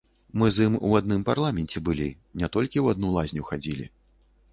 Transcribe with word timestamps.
Мы 0.43 0.47
з 0.53 0.63
ім 0.67 0.77
у 0.77 0.89
адным 0.99 1.21
парламенце 1.27 1.81
былі, 1.89 2.07
не 2.45 2.49
толькі 2.57 2.77
ў 2.81 2.85
адну 2.97 3.13
лазню 3.19 3.45
хадзілі. 3.51 3.85